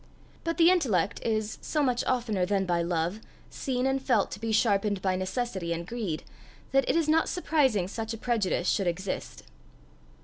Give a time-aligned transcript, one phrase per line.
[0.43, 3.19] But the intellect is, so much oftener than by love,
[3.51, 6.23] seen and felt to be sharpened by necessity and greed,
[6.71, 9.43] that it is not surprising such a prejudice should exist.